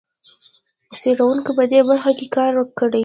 [0.99, 2.99] څېړونکو په دې برخه کې کار کړی.